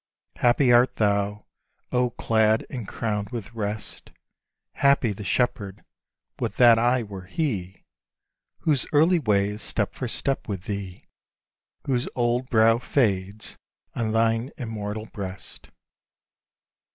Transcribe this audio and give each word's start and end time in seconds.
Happy 0.37 0.73
art 0.73 0.95
thou, 0.95 1.45
O 1.91 2.09
clad 2.09 2.65
and 2.71 2.87
crowned 2.87 3.29
with 3.29 3.53
rest! 3.53 4.09
Happy 4.73 5.11
the 5.11 5.23
shepherd 5.23 5.83
(would 6.39 6.53
that 6.53 6.79
I 6.79 7.03
were 7.03 7.25
he!) 7.27 7.83
Whose 8.61 8.87
early 8.93 9.19
way 9.19 9.49
is 9.49 9.61
step 9.61 9.93
for 9.93 10.07
step 10.07 10.47
with 10.47 10.63
thee, 10.63 11.05
Whose 11.85 12.09
old 12.15 12.49
brow 12.49 12.79
fades 12.79 13.59
on 13.93 14.11
thine 14.11 14.49
immortal 14.57 15.05
breast. 15.13 15.69